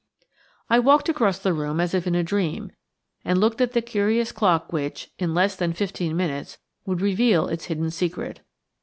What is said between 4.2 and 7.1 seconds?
clock which, in less than fifteen minutes, would